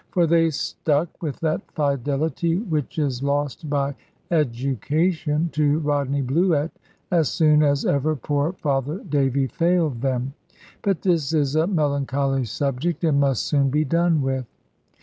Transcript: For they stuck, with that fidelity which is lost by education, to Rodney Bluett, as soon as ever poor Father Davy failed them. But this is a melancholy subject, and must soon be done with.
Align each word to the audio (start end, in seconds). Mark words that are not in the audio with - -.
For 0.09 0.25
they 0.25 0.49
stuck, 0.49 1.21
with 1.21 1.39
that 1.41 1.61
fidelity 1.73 2.57
which 2.57 2.97
is 2.97 3.21
lost 3.21 3.69
by 3.69 3.93
education, 4.31 5.49
to 5.53 5.77
Rodney 5.77 6.23
Bluett, 6.23 6.71
as 7.11 7.29
soon 7.29 7.61
as 7.61 7.85
ever 7.85 8.15
poor 8.15 8.51
Father 8.53 8.97
Davy 9.07 9.45
failed 9.45 10.01
them. 10.01 10.33
But 10.81 11.03
this 11.03 11.33
is 11.35 11.55
a 11.55 11.67
melancholy 11.67 12.45
subject, 12.45 13.03
and 13.03 13.19
must 13.19 13.43
soon 13.45 13.69
be 13.69 13.85
done 13.85 14.23
with. 14.23 14.47